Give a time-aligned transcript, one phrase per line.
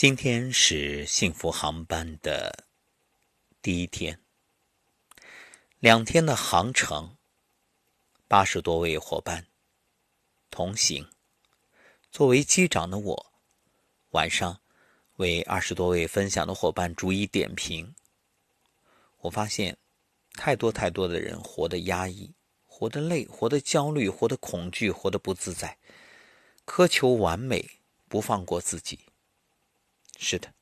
[0.00, 2.64] 今天是幸福航班的
[3.60, 4.18] 第一天，
[5.78, 7.18] 两天的航程，
[8.26, 9.46] 八十多位伙伴
[10.50, 11.06] 同行。
[12.10, 13.32] 作为机长的我，
[14.12, 14.62] 晚上
[15.16, 17.94] 为二十多位分享的伙伴逐一点评。
[19.18, 19.76] 我发现，
[20.32, 22.32] 太多太多的人活得压抑，
[22.64, 25.76] 活得累，活得焦虑，活得恐惧，活得不自在，
[26.64, 28.98] 苛求完美，不放过自己。
[30.22, 30.52] 是的，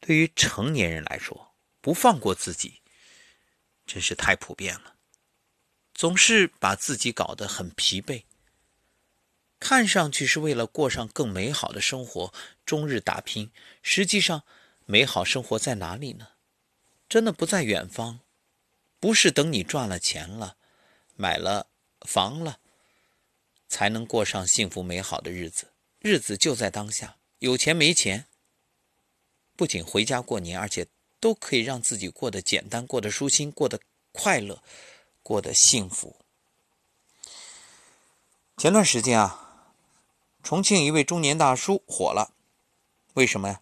[0.00, 2.82] 对于成年人来说，不放过自己，
[3.86, 4.96] 真是太普遍了。
[5.94, 8.24] 总是把自己搞得很疲惫，
[9.58, 12.34] 看上去是为了过上更美好的生活，
[12.66, 13.50] 终日打拼。
[13.82, 14.44] 实际上，
[14.84, 16.28] 美好生活在哪里呢？
[17.08, 18.20] 真的不在远方，
[19.00, 20.56] 不是等你赚了钱了，
[21.14, 21.68] 买了
[22.02, 22.60] 房了，
[23.68, 25.72] 才能过上幸福美好的日子。
[25.98, 28.26] 日子就在当下，有钱没钱。
[29.56, 30.86] 不仅回家过年，而且
[31.20, 33.80] 都可以让自己过得简单、过得舒心、过得
[34.12, 34.62] 快乐、
[35.22, 36.16] 过得幸福。
[38.56, 39.74] 前段时间啊，
[40.42, 42.32] 重庆一位中年大叔火了，
[43.14, 43.60] 为什么呀？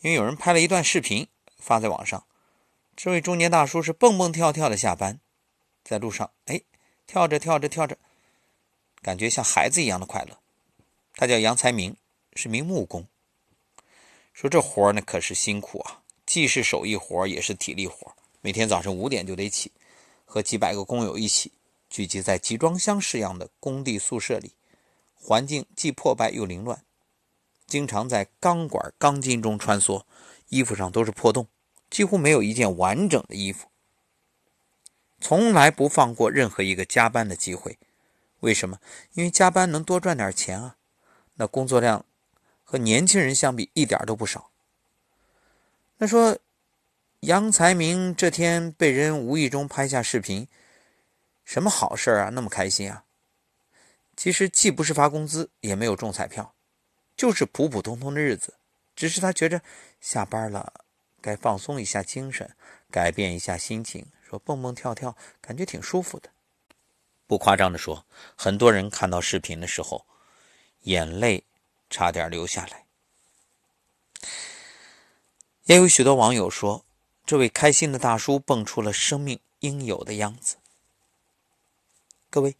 [0.00, 1.26] 因为有人拍了一段视频
[1.58, 2.24] 发在网上，
[2.96, 5.18] 这位中年大叔是蹦蹦跳跳的下班，
[5.82, 6.62] 在路上，哎，
[7.06, 7.98] 跳着跳着跳着，
[9.02, 10.38] 感觉像孩子一样的快乐。
[11.14, 11.96] 他叫杨才明，
[12.34, 13.06] 是名木工。
[14.38, 19.72] 说这活儿呢可是辛苦啊，既是手艺活也是体力活每天早上五点就得起，
[20.24, 21.50] 和几百个工友一起
[21.90, 24.52] 聚集在集装箱式样的工地宿舍里，
[25.12, 26.84] 环境既破败又凌乱，
[27.66, 30.04] 经常在钢管钢筋中穿梭，
[30.50, 31.48] 衣服上都是破洞，
[31.90, 33.66] 几乎没有一件完整的衣服。
[35.20, 37.76] 从来不放过任何一个加班的机会，
[38.38, 38.78] 为什么？
[39.14, 40.76] 因为加班能多赚点钱啊，
[41.34, 42.04] 那工作量。
[42.70, 44.50] 和年轻人相比，一点都不少。
[45.96, 46.36] 那说，
[47.20, 50.46] 杨才明这天被人无意中拍下视频，
[51.46, 52.28] 什么好事啊？
[52.28, 53.04] 那么开心啊？
[54.18, 56.52] 其实既不是发工资，也没有中彩票，
[57.16, 58.52] 就是普普通通的日子。
[58.94, 59.62] 只是他觉着
[59.98, 60.84] 下班了，
[61.22, 62.54] 该放松一下精神，
[62.90, 66.28] 改变一下心情，说蹦蹦跳跳，感觉挺舒服的。
[67.26, 68.04] 不夸张的说，
[68.36, 70.04] 很多人看到视频的时候，
[70.82, 71.44] 眼泪。
[71.90, 72.86] 差点流下来。
[75.64, 76.84] 也有许多网友说，
[77.26, 80.56] 这位开心的大叔蹦出了生命应有的样子。
[82.30, 82.56] 各位，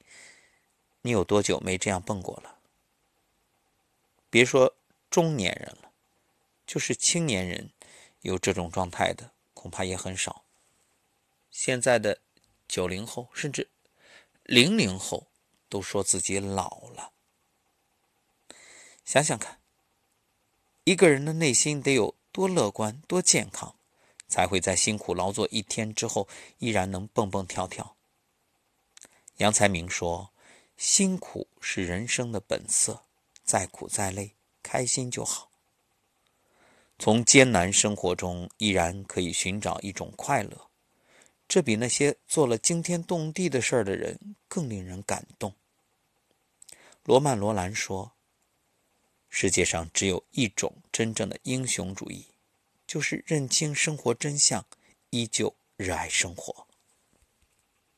[1.03, 2.59] 你有多久没这样蹦过了？
[4.31, 4.75] 别说
[5.09, 5.91] 中年人了，
[6.67, 7.71] 就是青年人
[8.21, 10.45] 有这种状态的，恐怕也很少。
[11.51, 12.21] 现在的
[12.67, 13.69] 九零后甚至
[14.43, 15.27] 零零后
[15.71, 17.13] 都说自己老了。
[19.09, 19.59] 想想看，
[20.85, 23.75] 一个人的内心得有多乐观、多健康，
[24.29, 27.97] 才会在辛苦劳作一天之后，依然能蹦蹦跳跳。
[29.39, 30.31] 杨才明说
[30.77, 33.03] ：“辛苦是人生的本色，
[33.45, 35.49] 再苦再累，开心就好。
[36.99, 40.69] 从艰难生活中依然可以寻找一种快乐，
[41.49, 45.55] 这比那些做了惊天动地的事儿的人更令人感动。”
[47.05, 48.13] 罗曼·罗兰说。
[49.29, 52.27] 世界上只有一种真正的英雄主义，
[52.87, 54.65] 就是认清生活真相，
[55.11, 56.67] 依旧热爱生活。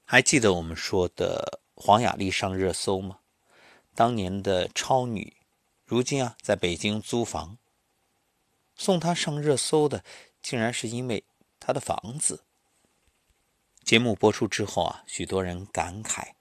[0.05, 3.21] 还记得我们说的黄雅莉上热搜吗？
[3.95, 5.37] 当年的超女，
[5.85, 7.57] 如今啊，在北京租房。
[8.75, 10.05] 送她上热搜的，
[10.43, 11.25] 竟然是因为
[11.59, 12.45] 她的房子。
[13.85, 16.33] 节目播出之后啊，许多人感慨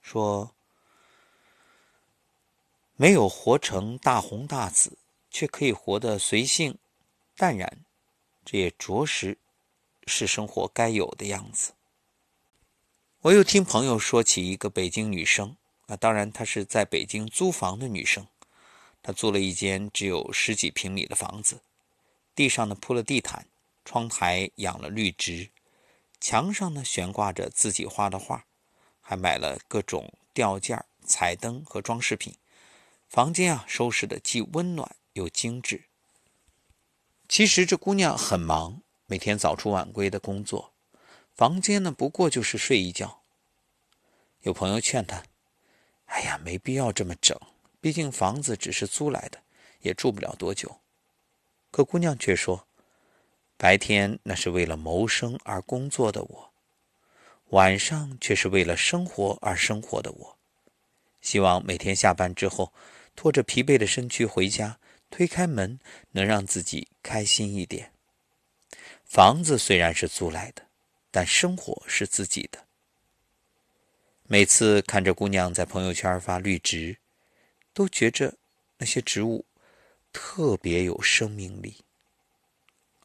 [0.00, 0.54] 说。
[3.00, 4.98] 没有活成大红大紫，
[5.30, 6.76] 却可以活得随性、
[7.34, 7.82] 淡然，
[8.44, 9.38] 这也着实
[10.06, 11.72] 是生活该有的样子。
[13.22, 15.56] 我又听朋友说起一个北京女生，
[15.86, 18.26] 啊，当然她是在北京租房的女生，
[19.02, 21.62] 她租了一间只有十几平米的房子，
[22.34, 23.46] 地上呢铺了地毯，
[23.82, 25.48] 窗台养了绿植，
[26.20, 28.44] 墙上呢悬挂着自己画的画，
[29.00, 32.34] 还买了各种吊件、彩灯和装饰品。
[33.10, 35.86] 房间啊，收拾的既温暖又精致。
[37.28, 40.72] 其实这姑娘很忙，每天早出晚归的工作，
[41.34, 43.22] 房间呢不过就是睡一觉。
[44.42, 45.24] 有朋友劝她
[46.06, 47.36] ：“哎呀，没必要这么整，
[47.80, 49.42] 毕竟房子只是租来的，
[49.80, 50.78] 也住不了多久。”
[51.72, 52.68] 可姑娘却说
[53.58, 56.52] ：“白天那是为了谋生而工作的我，
[57.46, 60.38] 晚上却是为了生活而生活的我。
[61.20, 62.72] 希望每天下班之后。”
[63.16, 64.78] 拖着疲惫的身躯回家，
[65.10, 65.78] 推开门
[66.12, 67.92] 能让自己开心一点。
[69.04, 70.66] 房子虽然是租来的，
[71.10, 72.66] 但生活是自己的。
[74.28, 76.96] 每次看着姑娘在朋友圈发绿植，
[77.74, 78.36] 都觉着
[78.78, 79.44] 那些植物
[80.12, 81.78] 特别有生命力，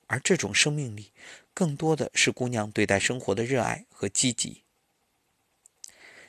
[0.05, 1.11] 而这种生命力，
[1.53, 4.61] 更多的是姑娘对待生活的热爱和积极。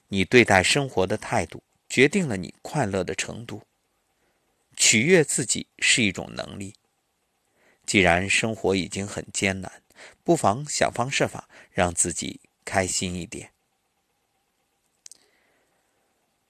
[0.08, 1.62] 你对待生活的态度，
[1.96, 3.62] 决定了你快乐的程度。
[4.76, 6.74] 取悦自己是一种能力。
[7.86, 9.82] 既然生活已经很艰难，
[10.22, 13.50] 不妨想方设法让自己开心一点。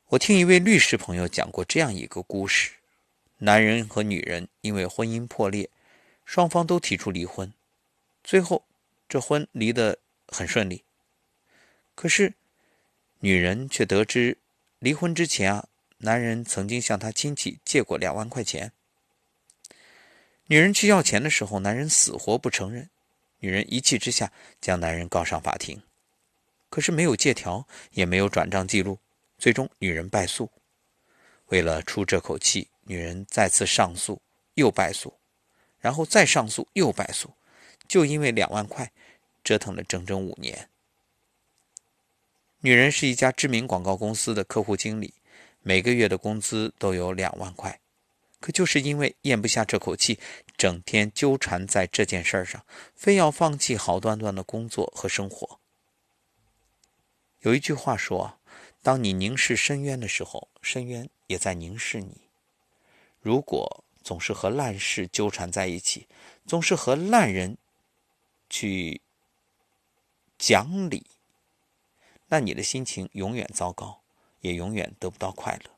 [0.06, 2.72] 我听一位律师朋友讲过这样一个故事：
[3.38, 5.70] 男人和女人因为婚姻破裂，
[6.24, 7.52] 双方都提出离婚，
[8.24, 8.64] 最后
[9.08, 10.82] 这婚离得很顺利。
[11.94, 12.34] 可是，
[13.20, 14.38] 女人却得知
[14.78, 15.68] 离婚之前啊，
[15.98, 18.72] 男人曾经向他亲戚借过两万块钱。
[20.48, 22.90] 女人去要钱的时候，男人死活不承认，
[23.38, 24.30] 女人一气之下
[24.60, 25.82] 将男人告上法庭，
[26.68, 28.98] 可是没有借条，也没有转账记录。
[29.38, 30.50] 最终，女人败诉。
[31.46, 34.20] 为了出这口气，女人再次上诉，
[34.54, 35.14] 又败诉，
[35.80, 37.32] 然后再上诉，又败诉，
[37.88, 38.92] 就因为两万块，
[39.42, 40.68] 折腾了整整五年。
[42.66, 45.14] 女人是一家知名广告公司的客户经理，
[45.62, 47.78] 每个月的工资都有两万块，
[48.40, 50.18] 可就是因为咽不下这口气，
[50.56, 52.66] 整天纠缠在这件事上，
[52.96, 55.60] 非要放弃好端端的工作和生活。
[57.42, 58.36] 有一句话说。
[58.82, 62.20] 当你凝视深渊的时候，深渊也在凝视你。
[63.20, 66.06] 如果总是和烂事纠缠在一起，
[66.46, 67.56] 总是和烂人
[68.48, 69.00] 去
[70.38, 71.04] 讲理，
[72.28, 74.00] 那你的心情永远糟糕，
[74.40, 75.70] 也永远得不到快乐。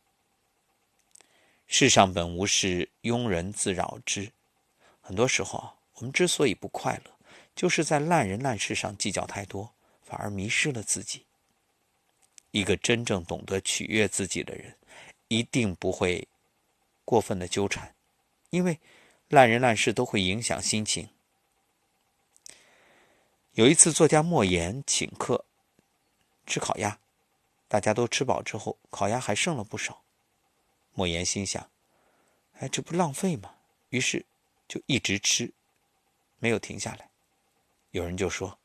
[1.66, 4.32] 世上本无事，庸人自扰之。
[5.00, 7.10] 很多时候啊，我们之所以不快乐，
[7.54, 9.72] 就是在烂人烂事上计较太多，
[10.02, 11.26] 反而迷失了自己。
[12.50, 14.74] 一个真正懂得取悦自己的人，
[15.28, 16.26] 一定不会
[17.04, 17.94] 过分的纠缠，
[18.48, 18.78] 因为
[19.28, 21.10] 烂人烂事都会影响心情。
[23.52, 25.44] 有一次，作家莫言请客
[26.48, 26.98] 吃烤鸭，
[27.68, 30.02] 大家都吃饱之后，烤鸭还剩了不少。
[30.94, 31.70] 莫言心想
[32.58, 33.54] ：“哎，这不浪费吗？”
[33.90, 34.26] 于是
[34.66, 35.52] 就一直吃，
[36.38, 37.10] 没有停下来。
[37.92, 38.58] 有人就说：“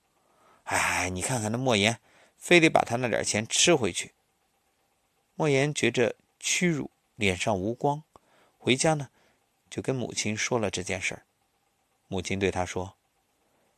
[0.65, 1.99] 哎，你看看那莫言。”
[2.43, 4.13] 非得把他那点钱吃回去。
[5.35, 8.03] 莫言觉着屈辱，脸上无光，
[8.57, 9.09] 回家呢，
[9.69, 11.23] 就跟母亲说了这件事儿。
[12.09, 12.97] 母亲对他说：“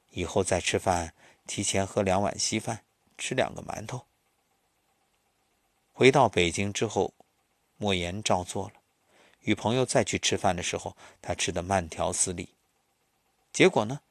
[0.10, 1.14] 以后再吃饭，
[1.46, 2.85] 提前喝两碗稀饭，
[3.18, 4.06] 吃两个馒头。”
[5.94, 7.14] 回到北京之后，
[7.78, 8.74] 莫言照做了。
[9.42, 12.50] 与朋友再去吃饭的时候，他吃的慢条斯理。
[13.54, 14.02] 结果呢，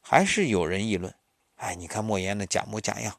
[0.00, 1.14] 还是有人议论
[1.56, 3.18] ：“哎，你看莫言那假模假样。”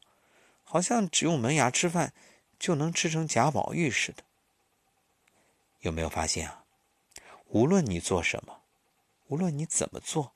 [0.68, 2.12] 好像只用门牙吃饭，
[2.58, 4.24] 就能吃成贾宝玉似的。
[5.78, 6.64] 有没有发现啊？
[7.46, 8.62] 无论你做什么，
[9.28, 10.32] 无论你怎么做，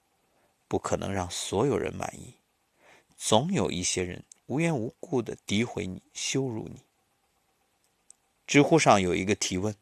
[0.68, 2.36] 不可能让所有人满意。
[3.16, 6.82] 总有一些人无缘无故的诋毁你、羞辱你。
[8.48, 9.76] 知乎上有一个提问：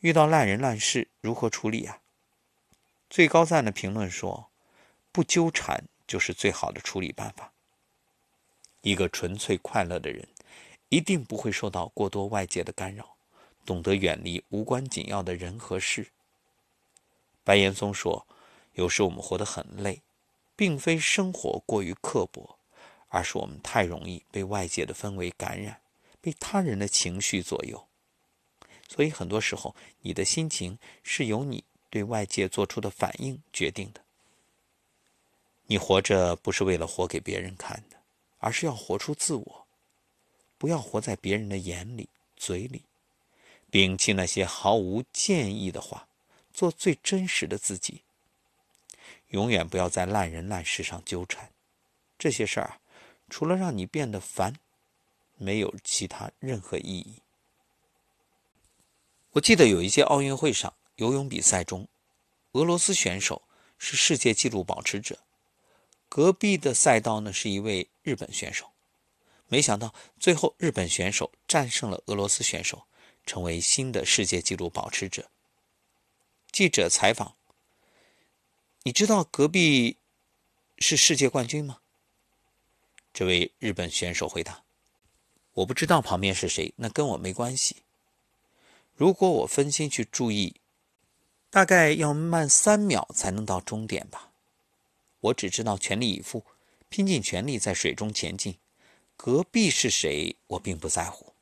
[0.00, 2.00] 遇到烂人烂事如何处理啊？
[3.10, 4.48] 最高赞的评论说：
[5.12, 7.52] 不纠缠就是最好的处理办法。
[8.80, 10.26] 一个纯粹快乐的人，
[10.88, 13.16] 一定不会受到过多外界的干扰，
[13.66, 16.10] 懂得远离无关紧要的人和事。
[17.42, 18.26] 白岩松说
[18.72, 20.00] ：“有时我们活得很累，
[20.56, 22.58] 并非生活过于刻薄，
[23.14, 25.80] 而是我们太容易被外界的氛围感染，
[26.20, 27.86] 被他人的情绪左右。
[28.88, 34.00] 所以很多时候，你的心情是由你对外界做出的反应决定的。
[35.66, 37.96] 你活着不是为了活给别人看的。”
[38.44, 39.66] 而是要活出自我，
[40.58, 42.82] 不要活在别人的眼里、嘴里，
[43.70, 46.06] 摒弃那些毫无建议的话，
[46.52, 48.02] 做最真实的自己。
[49.28, 51.50] 永远不要在烂人烂事上纠缠，
[52.18, 52.78] 这些事儿啊，
[53.28, 54.54] 除了让你变得烦，
[55.36, 57.20] 没有其他任何意义。
[59.32, 61.88] 我记得有一届奥运会上游泳比赛中，
[62.52, 63.42] 俄罗斯选手
[63.78, 65.18] 是世界纪录保持者。
[66.08, 68.70] 隔壁的赛道呢是一位日本选手，
[69.48, 72.86] 没想到最后日本选手战胜了俄罗斯选手，
[73.26, 75.28] 成为新的世界纪录保持者。
[76.52, 77.34] 记者采访
[78.84, 79.96] ：“你知道隔壁
[80.78, 81.80] 是世界冠军吗？”
[83.14, 84.64] 这位日本选手回答
[85.54, 87.76] ：“我不知道旁边是谁，那跟我没关系。
[88.96, 90.56] 如果我分心去注意
[91.48, 94.32] 大概要慢三秒才能到终点吧。
[95.20, 96.44] 我只知道全力以赴，
[96.88, 98.58] 拼尽全力在水中前进。
[99.16, 101.32] 隔壁是谁，我并不在乎。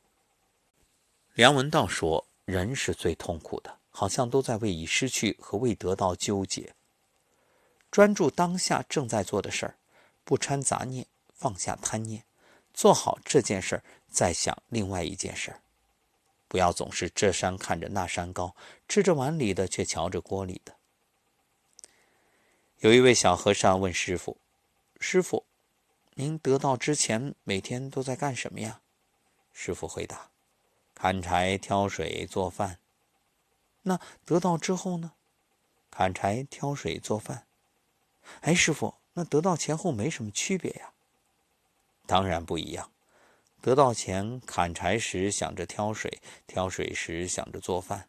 [1.32, 6.74] 梁文道说：“人是最痛苦的，好像都在为已失去和未得到纠结。
[7.90, 9.78] 专注当下正在做的事儿，
[10.22, 11.06] 不掺杂念，
[11.42, 12.22] 放下贪念，
[12.72, 15.60] 做好这件事儿，再想另外一件事儿。”
[16.46, 18.54] 不要总是这山看着那山高，
[18.86, 20.76] 吃着碗里的却瞧着锅里的。
[22.78, 24.36] 有一位小和尚问师傅
[25.00, 25.44] ：“师傅，
[26.14, 28.80] 您得道之前每天都在干什么呀？”
[29.52, 30.30] 师傅回答
[30.94, 32.78] ：“砍柴、挑水、做饭。”
[33.82, 35.14] 那得道之后呢？
[35.90, 37.46] 砍柴、挑水、做饭。
[38.42, 40.92] 哎，师傅，那得道前后没什么区别呀？
[42.12, 42.90] 当然不一样。
[43.62, 48.00] 得到钱，砍柴时想着挑水，挑水时想着做饭；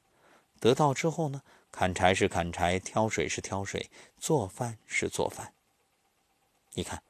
[0.60, 1.41] 得到之后呢，
[1.72, 5.53] 砍柴是砍柴，挑水是挑水，做饭是做饭。
[6.74, 7.01] 你看，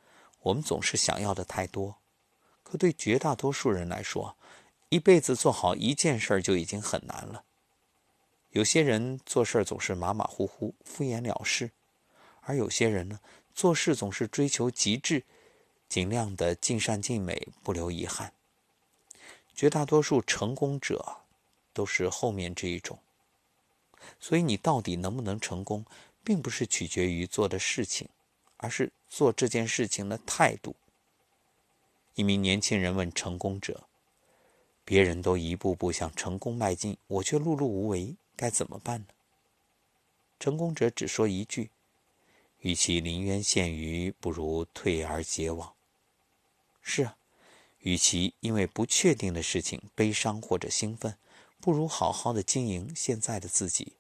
[0.42, 1.98] 我们总是想要的太多，
[2.62, 4.38] 可对绝大多数人来说，
[4.90, 7.44] 一辈子做好一件事就已经很难了。
[8.52, 11.72] 有些人做事总是马马虎虎、敷衍了事，
[12.42, 13.20] 而有些人呢，
[13.56, 15.24] 做事总是追求极致。
[15.94, 18.34] 尽量的尽善尽美，不留遗憾。
[19.54, 21.18] 绝大多数成功者
[21.72, 22.98] 都是后面这一种。
[24.20, 25.86] 所以你到底能不能成功，
[26.24, 28.10] 并不是取决于做的事情，
[28.58, 30.76] 而是做这件事情的态度。
[32.16, 33.84] 一名年轻人问成功者
[34.84, 39.06] ：“别人都一步步向成功迈进，我却碌碌无为，该怎么办呢？”
[40.42, 41.70] 成功者只说一句
[42.62, 45.72] ：“与其临渊羡鱼，不如退而结网。”
[46.86, 47.16] 是啊，
[47.80, 51.18] 与其因为不确定的事情悲伤或者兴奋，
[51.60, 53.94] 不如好好的经营现在的自己；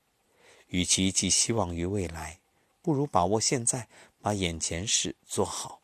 [0.67, 2.39] 与其寄希望于未来，
[2.81, 3.87] 不如把握现在，
[4.21, 5.79] 把眼前事做好。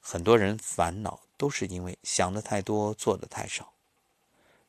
[0.00, 3.74] 很多人烦恼都是因为想的太多，做的太少。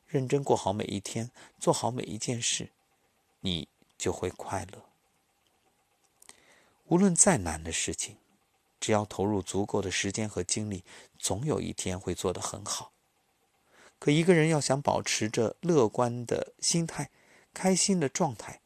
[0.06, 2.70] 认真过好每一天，做好每一件事，
[3.40, 4.84] 你就会快乐。
[6.88, 8.18] 无论再难的事情。
[8.82, 10.82] 只要投入足够的时间和精力，
[11.16, 12.90] 总有一天会做得很好。
[14.00, 17.08] 可一个人要想保持着乐观的心态、
[17.54, 18.60] 开心的状态，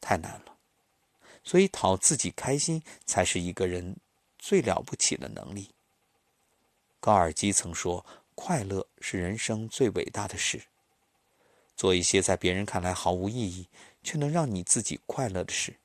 [0.00, 0.54] 太难了。
[1.42, 3.96] 所以讨自己开心才是一个人
[4.38, 5.70] 最了不起的能力。
[7.00, 8.06] 高尔基曾说
[8.36, 10.62] ：“快乐是人生最伟大的事。”
[11.74, 13.66] 做一些在别人看来毫无意义，
[14.04, 15.76] 却能让你自己快乐的事。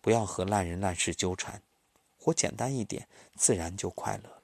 [0.00, 1.60] 不要和烂人烂事纠缠。
[2.28, 4.42] 活简单一点，自然就快乐了。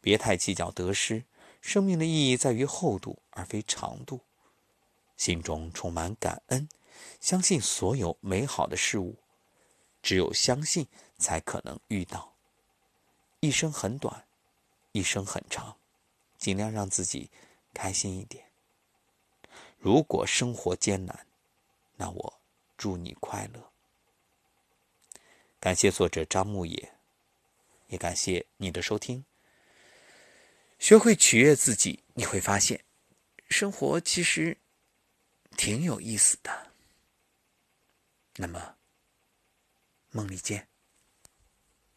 [0.00, 1.24] 别太计较得失，
[1.60, 4.20] 生命的意义在于厚度而非长度。
[5.16, 6.68] 心中充满感恩，
[7.20, 9.16] 相信所有美好的事物。
[10.00, 10.86] 只有相信，
[11.18, 12.34] 才可能遇到。
[13.40, 14.26] 一生很短，
[14.92, 15.76] 一生很长，
[16.38, 17.30] 尽量让自己
[17.74, 18.46] 开心一点。
[19.78, 21.26] 如果生活艰难，
[21.96, 22.40] 那我
[22.76, 23.70] 祝你快乐。
[25.60, 26.94] 感谢作者张牧野，
[27.88, 29.24] 也感谢你的收听。
[30.78, 32.84] 学会取悦自己，你会发现，
[33.48, 34.56] 生活其实
[35.56, 36.72] 挺有意思的。
[38.36, 38.76] 那么，
[40.10, 40.68] 梦里见。